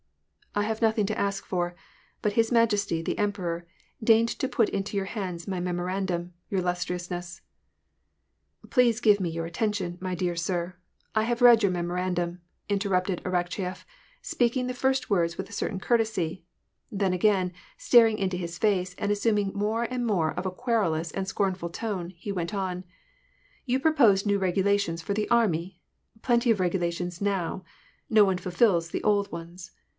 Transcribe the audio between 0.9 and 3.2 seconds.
to ask for; but his majesty, the